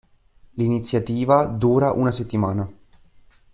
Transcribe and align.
L'iniziativa 0.55 1.45
dura 1.45 1.91
una 1.91 2.09
settimana. 2.09 2.67